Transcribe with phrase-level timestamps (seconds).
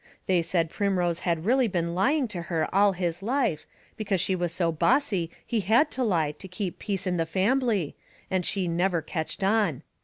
[0.25, 3.67] They said Primrose had really been lying to her all his life,
[3.97, 7.93] because she was so bossy he had to lie to keep peace in the fambly,
[8.31, 9.83] and she never ketched on.